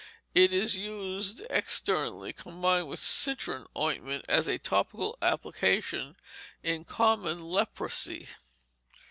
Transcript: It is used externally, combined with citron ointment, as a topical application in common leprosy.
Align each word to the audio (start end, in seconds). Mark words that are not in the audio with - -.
It 0.33 0.51
is 0.51 0.75
used 0.75 1.43
externally, 1.51 2.33
combined 2.33 2.87
with 2.87 2.97
citron 2.97 3.67
ointment, 3.77 4.25
as 4.27 4.47
a 4.47 4.57
topical 4.57 5.15
application 5.21 6.15
in 6.63 6.85
common 6.85 7.39
leprosy. 7.45 8.27